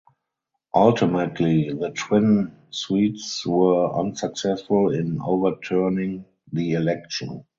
Ultimately 0.73 1.71
the 1.71 1.91
twin 1.91 2.55
suits 2.71 3.45
were 3.45 3.93
unsuccessful 3.99 4.89
in 4.89 5.19
overturning 5.23 6.25
the 6.51 6.73
election. 6.73 7.45